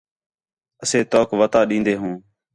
[0.81, 2.15] اَسے تَؤک وَتا ݙین٘دے ہوں